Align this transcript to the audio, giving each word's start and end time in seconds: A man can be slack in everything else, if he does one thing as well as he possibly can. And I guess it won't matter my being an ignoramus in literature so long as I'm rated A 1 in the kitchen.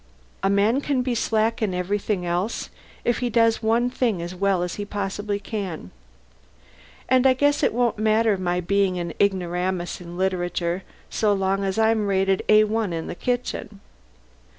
A 0.41 0.49
man 0.49 0.81
can 0.81 1.03
be 1.03 1.13
slack 1.13 1.61
in 1.61 1.75
everything 1.75 2.25
else, 2.25 2.71
if 3.05 3.19
he 3.19 3.29
does 3.29 3.61
one 3.61 3.91
thing 3.91 4.19
as 4.19 4.33
well 4.33 4.63
as 4.63 4.73
he 4.77 4.83
possibly 4.83 5.39
can. 5.39 5.91
And 7.07 7.27
I 7.27 7.33
guess 7.35 7.61
it 7.61 7.71
won't 7.71 7.99
matter 7.99 8.35
my 8.35 8.61
being 8.61 8.97
an 8.97 9.13
ignoramus 9.21 10.01
in 10.01 10.17
literature 10.17 10.81
so 11.11 11.33
long 11.33 11.63
as 11.63 11.77
I'm 11.77 12.07
rated 12.07 12.41
A 12.49 12.63
1 12.63 12.93
in 12.93 13.05
the 13.05 13.13
kitchen. 13.13 13.79